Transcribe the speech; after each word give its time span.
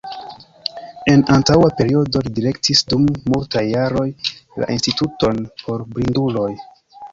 En 1.15 1.23
antaŭa 1.33 1.67
periodo 1.81 2.21
li 2.29 2.33
direktis 2.39 2.81
dum 2.95 3.05
multaj 3.35 3.63
jaroj 3.67 4.07
la 4.65 4.73
Instituton 4.79 5.45
por 5.63 5.89
Blinduloj. 5.95 6.51